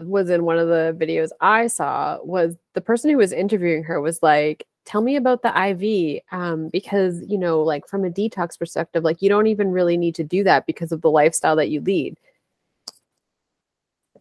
[0.00, 4.00] was in one of the videos I saw was the person who was interviewing her
[4.00, 6.22] was like, Tell me about the IV.
[6.32, 10.14] Um, because, you know, like from a detox perspective, like you don't even really need
[10.16, 12.16] to do that because of the lifestyle that you lead.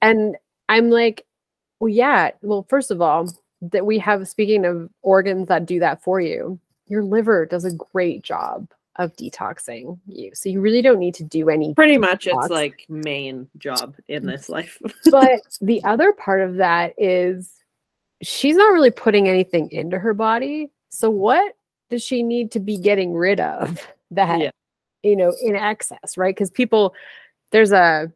[0.01, 0.35] And
[0.67, 1.25] I'm like,
[1.79, 2.31] well, yeah.
[2.41, 3.29] Well, first of all,
[3.61, 7.73] that we have, speaking of organs that do that for you, your liver does a
[7.73, 8.67] great job
[8.97, 10.31] of detoxing you.
[10.33, 14.25] So you really don't need to do any Pretty much it's like main job in
[14.25, 14.77] this life.
[15.09, 17.49] but the other part of that is
[18.21, 20.69] she's not really putting anything into her body.
[20.89, 21.55] So what
[21.89, 24.51] does she need to be getting rid of that Yeah.
[25.03, 26.35] you know in excess, right?
[26.35, 26.93] Because people
[27.51, 28.11] there's a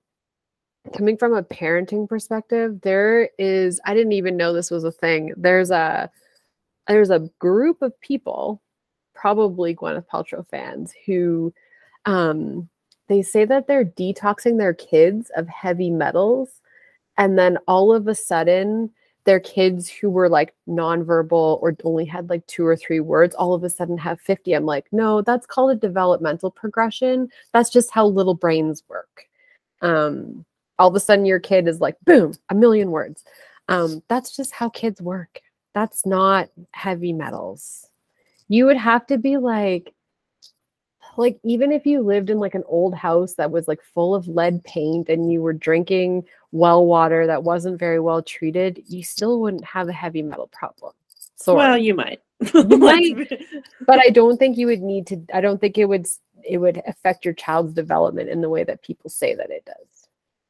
[0.96, 5.34] coming from a parenting perspective, there is I didn't even know this was a thing.
[5.38, 6.10] There's a
[6.88, 8.62] there's a group of people,
[9.16, 11.54] probably Gwyneth Paltrow fans, who
[12.06, 12.70] um
[13.08, 16.62] they say that they're detoxing their kids of heavy metals
[17.18, 18.90] and then all of a sudden
[19.26, 23.54] their kids who were like nonverbal or only had like two or three words all
[23.54, 27.30] of a sudden have 50 i'm like no that's called a developmental progression.
[27.54, 29.28] That's just how little brains work.
[29.82, 30.46] Um
[30.80, 33.24] all of a sudden your kid is like boom a million words.
[33.70, 35.42] Um that's just how kids work.
[35.74, 37.88] That's not heavy metals.
[38.48, 39.94] You would have to be like
[41.18, 44.28] like even if you lived in like an old house that was like full of
[44.28, 49.40] lead paint and you were drinking well water that wasn't very well treated you still
[49.42, 50.94] wouldn't have a heavy metal problem
[51.36, 52.22] so well, you might.
[52.54, 53.32] You might.
[53.86, 56.08] but i don't think you would need to i don't think it would
[56.44, 60.08] it would affect your child's development in the way that people say that it does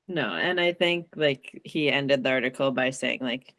[0.08, 3.54] No, and I think like he ended the article by saying like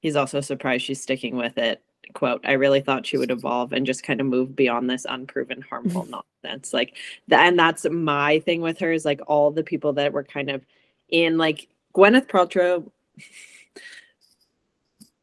[0.00, 1.82] he's also surprised she's sticking with it.
[2.14, 5.62] Quote, I really thought she would evolve and just kind of move beyond this unproven
[5.62, 6.20] harmful mm-hmm.
[6.42, 6.72] nonsense.
[6.72, 6.96] Like
[7.28, 10.50] that and that's my thing with her is like all the people that were kind
[10.50, 10.64] of
[11.08, 12.90] in like Gwyneth Paltrow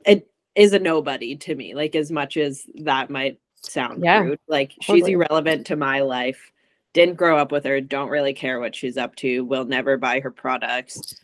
[0.05, 4.39] it is a nobody to me, like as much as that might sound Yeah, rude.
[4.47, 6.51] Like she's irrelevant to my life.
[6.93, 10.21] Didn't grow up with her, don't really care what she's up to, will never buy
[10.21, 11.15] her products.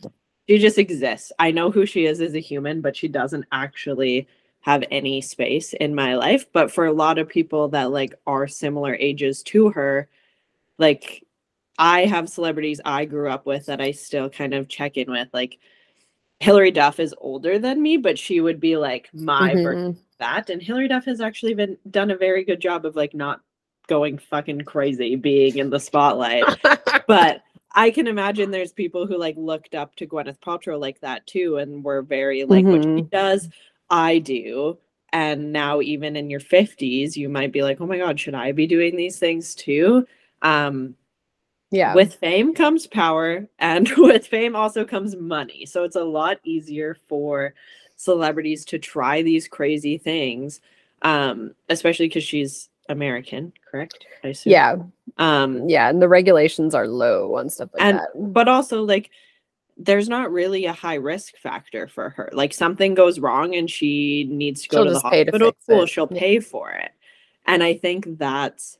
[0.46, 1.32] She just exists.
[1.38, 4.28] I know who she is as a human, but she doesn't actually
[4.62, 6.46] have any space in my life.
[6.52, 10.08] But for a lot of people that like are similar ages to her,
[10.78, 11.24] like
[11.78, 15.28] I have celebrities I grew up with that I still kind of check in with.
[15.32, 15.58] Like
[16.40, 19.88] Hilary Duff is older than me, but she would be like my Mhm.
[19.90, 20.50] of that.
[20.50, 23.40] And Hilary Duff has actually been done a very good job of like not
[23.88, 26.44] going fucking crazy being in the spotlight.
[27.08, 27.42] but
[27.74, 31.56] I can imagine there's people who like looked up to Gwyneth Paltrow like that too,
[31.56, 33.10] and were very like what she Mhm.
[33.10, 33.48] does,
[33.92, 34.78] I do.
[35.12, 38.52] And now even in your 50s, you might be like, oh my God, should I
[38.52, 40.06] be doing these things too?
[40.40, 40.96] Um,
[41.70, 45.66] yeah with fame comes power, and with fame also comes money.
[45.66, 47.54] So it's a lot easier for
[47.96, 50.60] celebrities to try these crazy things,
[51.02, 54.06] um, especially because she's American, correct?
[54.24, 54.52] I assume.
[54.52, 54.76] yeah
[55.18, 59.10] Um, yeah and the regulations are low on stuff like and that but also like
[59.84, 62.28] there's not really a high risk factor for her.
[62.32, 65.86] Like something goes wrong and she needs to go She'll to the hospital.
[65.86, 66.18] she'll Yeah.
[66.18, 66.92] pay for it.
[67.46, 68.78] And I think that's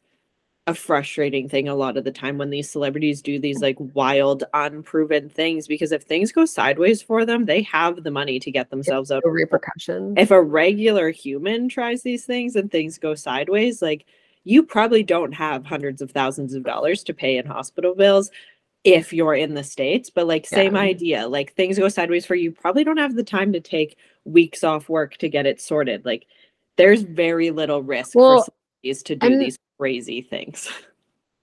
[0.69, 4.45] a frustrating thing a lot of the time when these celebrities do these like wild,
[4.55, 8.71] unproven things because if things go sideways for them, they have the money to get
[8.71, 9.25] themselves out.
[9.25, 14.07] of repercussions If a regular human tries these things and things go sideways, like
[14.45, 18.31] you probably don't have hundreds of thousands of dollars to pay in hospital bills
[18.85, 20.83] if you're in the states but like same Yeah.
[20.83, 24.65] idea like things go sideways for you probably don't have the time to take weeks
[24.65, 26.27] off work to get it sorted like
[26.77, 28.51] there's very little risk Well, for
[28.83, 30.69] celebrities to do these crazy things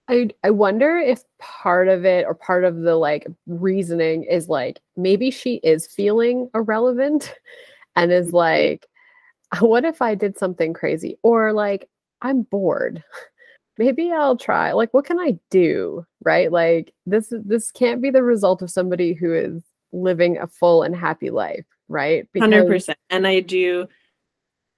[0.10, 4.80] I I wonder if part of it or part of the like reasoning is like
[4.98, 7.36] maybe she is feeling irrelevant
[7.96, 8.38] and is mm-hmm.
[8.38, 8.88] like
[9.60, 11.88] what if I did something crazy or like
[12.22, 13.04] I'm bored.
[13.80, 14.74] Maybe I'll try.
[14.74, 16.06] Like what can I do?
[16.22, 16.52] Right?
[16.52, 19.64] Like this this can't be the result of somebody who is
[19.94, 22.28] living a full and happy life, right?
[22.38, 23.00] Hundred percent.
[23.10, 23.88] And I do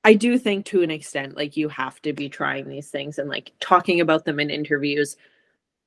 [0.03, 3.27] I do think to an extent like you have to be trying these things and
[3.27, 5.17] like talking about them in interviews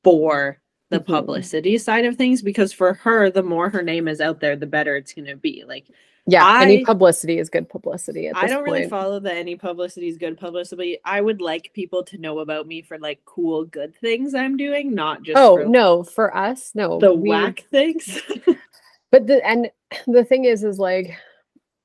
[0.03, 0.59] for
[0.91, 1.07] the Mhm.
[1.07, 4.67] publicity side of things because for her the more her name is out there the
[4.67, 5.65] better it's going to be.
[5.67, 5.87] Like
[6.27, 10.09] yeah, any publicity is good publicity at this I don't really follow that any publicity
[10.09, 10.99] is good publicity.
[11.05, 14.95] I would like people to know about me for like cool good things I'm doing,
[14.95, 16.99] not just oh for no, for us, no.
[16.99, 18.23] the we- whack things.
[19.11, 19.71] but the and
[20.07, 21.17] the thing is is like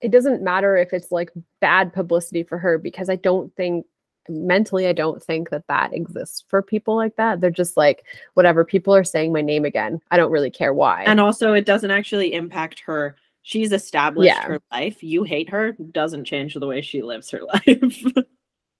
[0.01, 3.85] it doesn't matter if it's like bad publicity for her because i don't think
[4.29, 8.63] mentally i don't think that that exists for people like that they're just like whatever
[8.63, 11.91] people are saying my name again i don't really care why and also it doesn't
[11.91, 13.15] actually impact her.
[13.49, 14.43] She's established Yeah.
[14.45, 15.01] her life.
[15.01, 18.03] You hate her, doesn't change the way she lives her life.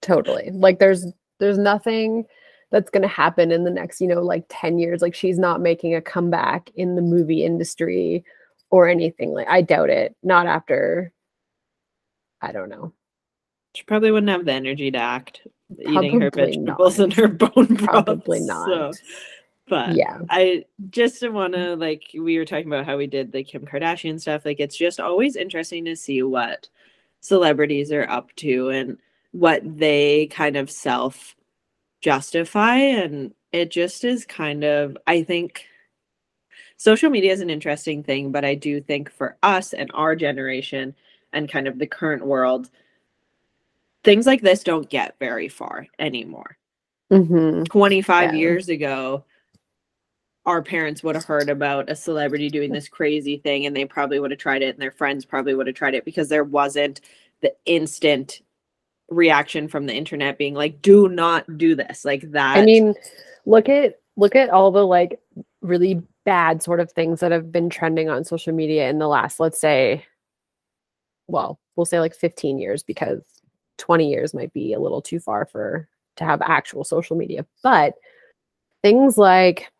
[0.00, 1.06] totally like there's
[1.40, 2.24] there's nothing
[2.70, 5.60] that's going to happen in the next you know like 10 years like she's not
[5.60, 8.24] making a comeback in the movie industry
[8.70, 11.12] or anything like i doubt it not after
[12.40, 12.92] i don't know
[13.74, 15.42] she probably wouldn't have the energy to act
[15.80, 17.04] eating her vegetables not.
[17.04, 17.78] and her bone broth.
[18.06, 18.94] Probably so- not.
[19.70, 23.44] But yeah I just want to like we were talking about how we did the
[23.44, 24.46] Kim Kardashian stuff.
[24.46, 26.68] Like it's just always interesting to see what
[27.22, 28.98] celebrities are up to and
[29.32, 31.36] what they kind of self
[32.02, 35.66] justify and it just is kind of I think
[36.78, 40.94] social media is an interesting thing, but I do think for us and our generation
[41.32, 42.70] and kind of the current world
[44.04, 46.56] things like this don't get very far anymore.
[47.10, 48.38] hmm 25 Yeah.
[48.38, 49.24] years ago
[50.46, 54.18] our parents would have heard about a celebrity doing this crazy thing and they probably
[54.18, 57.00] would have tried it and their friends probably would have tried it because there wasn't
[57.42, 58.40] the instant
[59.10, 62.94] reaction from the internet being like do not do this like that I mean,
[63.44, 65.20] look at look at all the like
[65.62, 69.40] really bad sort of things that have been trending on social media in the last,
[69.40, 70.04] let's say,
[71.26, 73.22] well, we'll say like 15 years because
[73.78, 77.46] 20 years might be a little too far for to have actual social media.
[77.62, 77.94] But
[78.82, 79.70] things like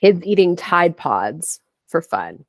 [0.00, 2.44] kids eating Tide Pods for fun.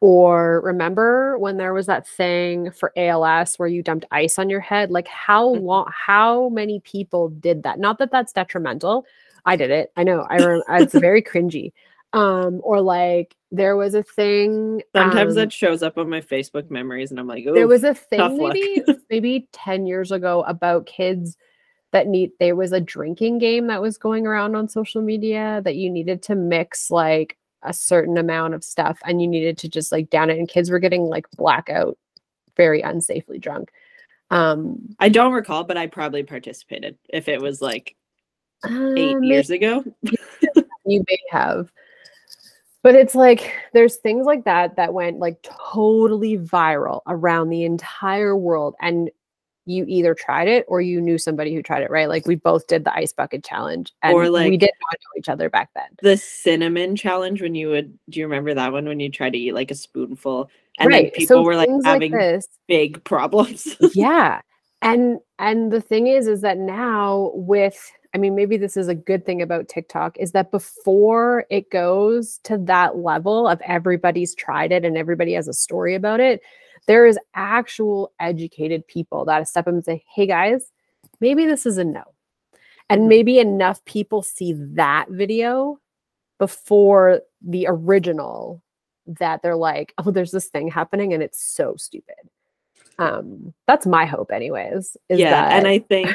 [0.00, 4.60] Or remember when there was that thing for ALS where you dumped ice on your
[4.60, 4.90] head?
[4.90, 5.62] Like how Mhm.
[5.62, 7.78] long how many people did that?
[7.78, 9.06] Not that that's detrimental.
[9.46, 9.92] I did it.
[9.96, 10.26] I know.
[10.28, 11.72] I rem- it's very cringy.
[12.12, 16.70] Um or like there was a thing sometimes um, that shows up on my facebook
[16.70, 21.36] memories and i'm like there was a thing maybe maybe 10 years ago about kids
[21.94, 25.76] that need there was a drinking game that was going around on social media that
[25.76, 29.92] you needed to mix like a certain amount of stuff and you needed to just
[29.92, 31.96] like down it and kids were getting like blackout
[32.56, 33.70] very unsafely drunk.
[34.30, 37.94] Um i don't recall but i probably participated if it was like
[38.66, 39.84] eight uh, years ago.
[40.86, 41.72] You may have.
[42.82, 48.36] But it's like there's things like that that went like totally viral around the entire
[48.36, 49.10] world and
[49.66, 52.08] you either tried it or you knew somebody who tried it right?
[52.08, 55.28] Like we both did the ice bucket challenge and Or, we did not know each
[55.28, 55.88] other back then.
[56.02, 59.38] The cinnamon challenge when you would do you remember that one when you tried to
[59.38, 63.76] eat like a spoonful and right then people so were like having this big problems?
[63.94, 64.40] Yeah
[64.84, 68.94] and and the thing is is that now with i mean maybe this is a
[68.94, 74.70] good thing about tiktok is that before it goes to that level of everybody's tried
[74.70, 76.40] it and everybody has a story about it
[76.86, 80.70] there is actual educated people that step up and say hey guys
[81.20, 82.02] maybe this is a no
[82.90, 83.08] and Mhm.
[83.08, 85.78] maybe enough people see that video
[86.38, 88.62] before the original
[89.06, 92.14] that they're like oh there's this thing happening and it's so stupid
[92.98, 96.14] um that's my hope anyways is yeah that and i think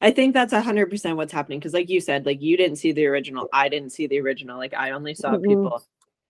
[0.00, 3.06] i think that's 100% what's happening because like you said like you didn't see the
[3.06, 5.46] original i didn't see the original like i only saw Mm-mm.
[5.46, 5.82] people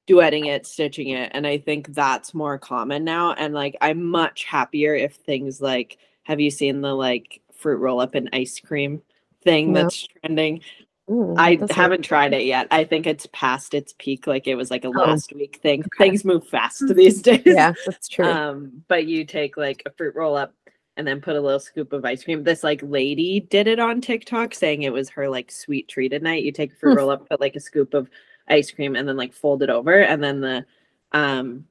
[0.08, 4.44] duetting it stitching it and i think that's more common now and like i'm much
[4.44, 9.00] happier if things like have you seen the like fruit roll up and ice cream
[9.42, 9.82] thing No.
[9.82, 10.60] that's trending
[11.06, 12.66] Mm, I that's haven't tried it yet.
[12.70, 14.26] I think it's past its peak.
[14.26, 14.92] Like it was like a Oh.
[14.92, 15.80] last week thing.
[15.80, 16.04] Okay.
[16.08, 17.42] Things move fast these days.
[17.44, 20.54] yeah that's true Um, but you take like a fruit roll up
[20.96, 22.42] and then put a little scoop of ice cream.
[22.42, 26.22] This like lady did it on TikTok saying it was her like sweet treat at
[26.22, 26.42] night.
[26.42, 26.96] You take a fruit Hmm.
[26.96, 28.08] roll up, put like a scoop of
[28.48, 30.64] ice cream and then like fold it over and then the
[31.12, 31.64] um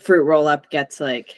[0.00, 1.34] fruit roll up gets like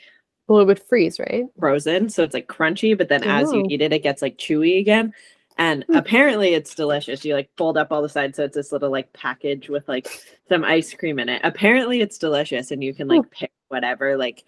[0.49, 1.45] Well, it would freeze, right?
[1.59, 3.67] frozen so it's like crunchy but then as you Oh.
[3.69, 5.13] eat it it gets like chewy again
[5.57, 5.95] and Hmm.
[5.97, 9.13] apparently it's delicious you like fold up all the sides so it's this little like
[9.13, 10.09] package with like
[10.49, 14.45] some ice cream in it apparently it's delicious and you can like pick whatever like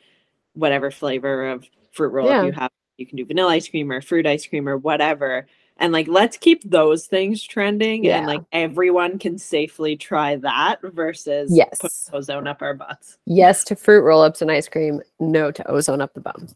[0.55, 2.40] whatever flavor of fruit roll Yeah.
[2.40, 5.47] up you have you can do vanilla ice cream or fruit ice cream or whatever
[5.79, 8.18] and like let's keep those things trending Yeah.
[8.18, 12.11] and like everyone can safely try that versus put Yes.
[12.12, 15.03] ozone up our butts Yes to fruit roll-ups and ice cream.
[15.20, 16.49] No to ozone up the bum.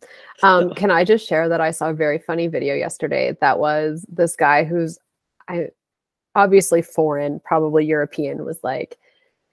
[0.42, 4.06] Um, can I just share that I saw a very funny video yesterday that was
[4.08, 4.98] this guy who's
[5.48, 5.68] I
[6.36, 8.96] obviously foreign, probably European, was like,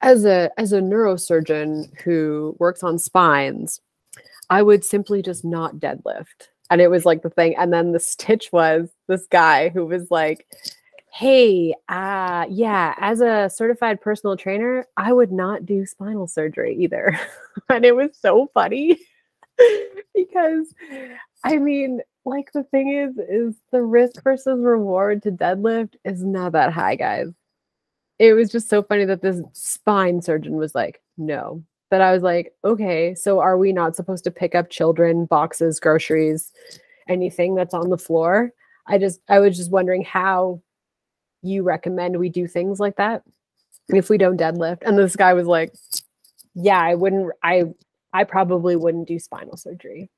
[0.02, 3.82] as a as a neurosurgeon who works on spines,
[4.50, 6.50] I would simply just not deadlift.
[6.70, 7.56] And it was like the thing.
[7.56, 10.46] And then the stitch was this guy who was like,
[11.12, 17.20] hey, uh, yeah, as a certified personal trainer, I would not do spinal surgery either.
[17.70, 19.00] and it was so funny
[20.14, 20.74] because
[21.44, 26.52] I mean, like the thing is, is the risk versus reward to deadlift is not
[26.52, 27.28] that high, guys.
[28.20, 31.64] It was just so funny that this spine surgeon was like, no.
[31.90, 35.80] But I was like, okay, so are we not supposed to pick up children, boxes,
[35.80, 36.52] groceries,
[37.08, 38.52] anything that's on the floor?
[38.88, 40.62] I just, I was just wondering how
[41.42, 43.24] you recommend we do things like that
[43.90, 44.80] if we don't deadlift.
[44.86, 45.74] And this guy was like,
[46.56, 47.66] yeah, I wouldn't, I,
[48.12, 50.10] I probably wouldn't do spinal surgery.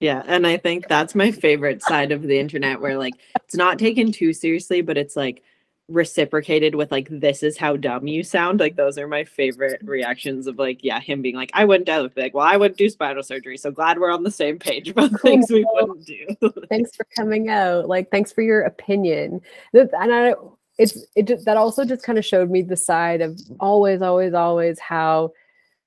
[0.00, 3.78] Yeah, and I think that's my favorite side of the internet where like it's not
[3.78, 5.42] taken too seriously, but it's like
[5.88, 8.58] reciprocated with like this is how dumb you sound.
[8.58, 12.10] Like those are my favorite reactions of like yeah, him being like I wouldn't do
[12.20, 13.56] like well I wouldn't do spinal surgery.
[13.56, 16.26] So glad we're on the same page about things we wouldn't do.
[16.68, 17.88] thanks for coming out.
[17.88, 19.40] Like, thanks for your opinion.
[19.72, 20.34] That- And I,
[20.78, 24.34] it's it just, that also just kind of showed me the side of always, always,
[24.34, 25.32] always how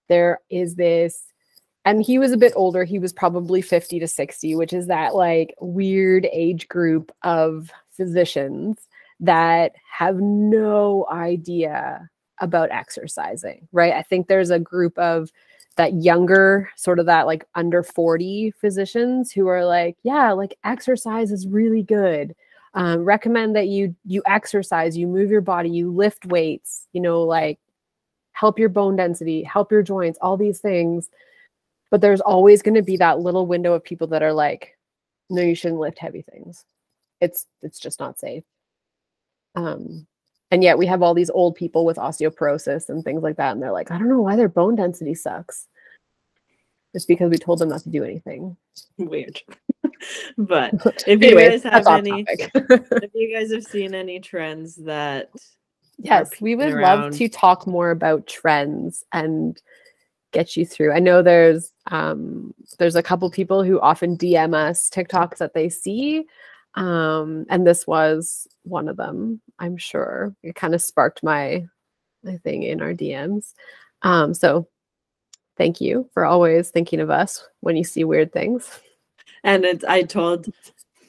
[0.07, 1.23] there is this.
[1.85, 2.83] And he was a bit older.
[2.83, 8.77] He was probably 50 to 60, which is that like weird age group of physicians
[9.19, 12.09] that have no idea
[12.39, 13.93] about exercising, right?
[13.93, 15.29] I think there's a group of
[15.75, 21.31] that younger sort of that like under 40 physicians who are like yeah like exercise
[21.31, 22.35] is really good.
[22.73, 27.23] Um, recommend that you you exercise you move your body you lift weights you know
[27.23, 27.59] like
[28.33, 31.09] help your bone density help your joints all these things.
[31.91, 34.77] But there's always going to be that little window of people that are like
[35.29, 36.65] no you shouldn't lift heavy things.
[37.21, 38.43] It's it's just not safe
[39.55, 40.05] um
[40.51, 43.61] and yet we have all these old people with osteoporosis and things like that and
[43.61, 45.67] they're like i don't know why their bone density sucks.
[46.93, 48.57] Just because we told them not to do anything.
[48.97, 49.39] Weird.
[50.37, 50.73] but
[51.07, 55.29] if you Anyways, guys have any if you guys have seen any trends that
[55.97, 59.61] yes we would love to talk more about trends and
[60.31, 60.93] get you through.
[60.93, 65.69] I know there's um there's a couple people who often dm us tiktoks that they
[65.69, 66.25] see
[66.75, 71.65] um and this was one of them i'm sure it kind of sparked my
[72.23, 73.53] my thing in our dms
[74.03, 74.67] um so
[75.57, 78.79] thank you for always thinking of us when you see weird things
[79.43, 80.47] And it's I told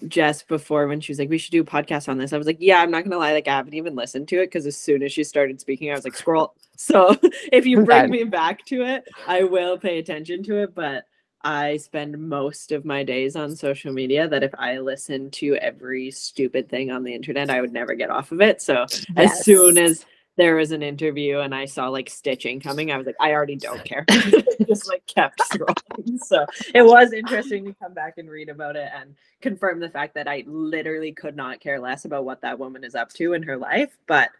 [0.08, 2.32] Jess before when she was like, we should do a podcast on this.
[2.32, 4.46] I was like, yeah, I'm not gonna lie, like I haven't even listened to it
[4.46, 6.54] because as soon as she started speaking, I was like, scroll.
[6.76, 7.14] So
[7.52, 10.74] if you bring me back to it, I will pay attention to it.
[10.74, 11.04] But
[11.43, 16.11] I spend most of my days on social media that if I listened to every
[16.11, 18.61] stupid thing on the internet, I would never get off of it.
[18.61, 18.86] So
[19.16, 20.05] as soon as
[20.36, 23.57] there was an interview and I saw like stitching coming, I was like, I already
[23.57, 24.05] don't care.
[24.66, 26.18] Just like kept scrolling.
[26.18, 30.14] So it was interesting to come back and read about it and confirm the fact
[30.14, 33.43] that I literally could not care less about what that woman is up to in
[33.45, 33.97] her life.
[34.07, 34.30] But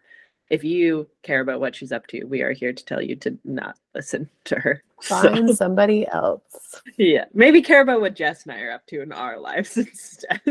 [0.51, 3.37] if you care about what she's up to, we are here to tell you to
[3.45, 4.83] not listen to her.
[5.03, 9.01] So, find somebody else yeah, maybe care about what Jess and I are up to
[9.01, 10.41] in our lives instead.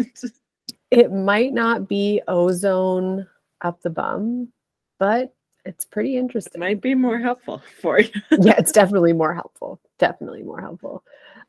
[0.90, 3.28] it might not be ozone
[3.60, 4.48] up the bum,
[4.98, 5.32] but
[5.64, 6.58] it's pretty it interesting.
[6.58, 8.10] might be more helpful for you.
[8.40, 9.80] yeah, it's definitely more helpful.
[10.00, 11.04] Definitely more helpful.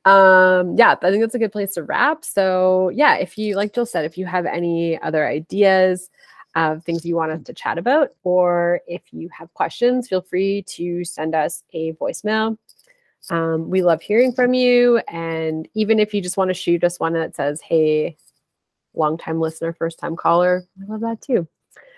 [0.06, 2.24] Um, yeah, I think that's a good place to wrap.
[2.24, 6.12] So, yeah, if you, like Jill said, if you have any other ideas
[6.56, 10.64] of things you want us to chat about, or if you have questions, feel free
[10.64, 12.58] to send us a voicemail.
[13.30, 14.98] Um, we love hearing from you.
[15.08, 18.18] And even if you just want to shoot us one that says, hey,
[18.94, 21.48] long time listener, first time caller, I love that too.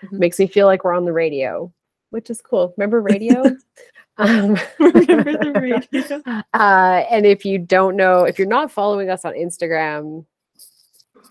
[0.04, 0.18] Mhm.
[0.18, 1.72] Makes me feel like we're on the radio,
[2.10, 2.74] which is cool.
[2.76, 3.42] Remember radio?
[4.18, 6.22] um, Remember the radio?
[6.54, 10.26] uh, and if you don't know, if you're not following us on Instagram,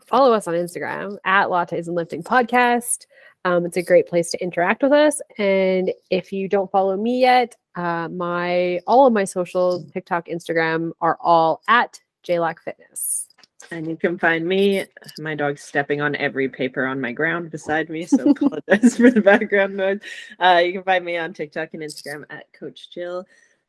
[0.07, 3.05] follow us on Instagram at Lattes and Lifting Podcast.
[3.45, 5.21] Um, it's a great place to interact with us.
[5.37, 10.91] And if you don't follow me yet, uh, my all of my socials, TikTok, Instagram,
[11.01, 13.27] are all at JLAC Fitness.
[13.71, 14.85] And you can find me.
[15.19, 19.21] My dog's stepping on every paper on my ground beside me, so apologize for the
[19.21, 19.99] background noise.
[20.39, 23.25] Uh, you can find me on TikTok and Instagram at Coach Jill.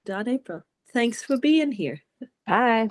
[0.09, 0.63] April.
[0.93, 2.03] Thanks for being here.
[2.47, 2.91] Bye.